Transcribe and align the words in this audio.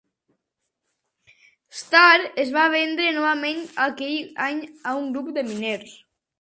Star 1.81 2.15
es 2.45 2.55
va 2.57 2.65
vendre 2.77 3.13
novament 3.19 3.63
aquell 3.87 4.35
any 4.51 4.67
a 4.95 4.99
un 5.05 5.17
grup 5.19 5.33
de 5.41 5.49
miners. 5.55 5.97